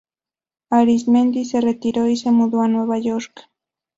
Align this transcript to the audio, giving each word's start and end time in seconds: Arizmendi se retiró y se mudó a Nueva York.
Arizmendi 0.71 1.45
se 1.45 1.61
retiró 1.61 2.07
y 2.07 2.17
se 2.17 2.31
mudó 2.31 2.63
a 2.63 2.67
Nueva 2.67 2.97
York. 2.97 3.51